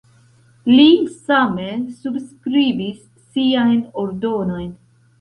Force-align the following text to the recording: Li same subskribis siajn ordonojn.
Li 0.71 0.85
same 1.17 1.67
subskribis 1.99 3.07
siajn 3.31 3.89
ordonojn. 4.07 4.71